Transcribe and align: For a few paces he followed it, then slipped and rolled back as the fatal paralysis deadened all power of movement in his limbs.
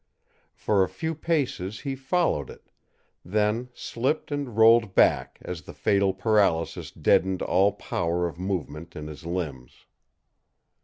For 0.55 0.83
a 0.83 0.89
few 0.89 1.13
paces 1.13 1.81
he 1.81 1.95
followed 1.95 2.49
it, 2.49 2.71
then 3.23 3.69
slipped 3.75 4.31
and 4.31 4.57
rolled 4.57 4.95
back 4.95 5.37
as 5.43 5.61
the 5.61 5.75
fatal 5.75 6.11
paralysis 6.11 6.89
deadened 6.89 7.43
all 7.43 7.73
power 7.73 8.27
of 8.27 8.39
movement 8.39 8.95
in 8.95 9.05
his 9.05 9.27
limbs. 9.27 9.85